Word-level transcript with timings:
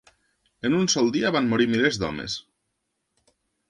En 0.69 0.77
un 0.77 0.89
sol 0.93 1.13
dia 1.17 1.33
van 1.37 1.53
morir 1.53 1.71
milers 1.77 2.03
d'homes 2.05 2.43